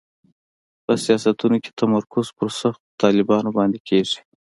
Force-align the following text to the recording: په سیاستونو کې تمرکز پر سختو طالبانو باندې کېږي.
په 0.85 0.93
سیاستونو 1.05 1.57
کې 1.63 1.71
تمرکز 1.79 2.27
پر 2.37 2.47
سختو 2.59 2.87
طالبانو 3.03 3.49
باندې 3.57 3.79
کېږي. 3.87 4.19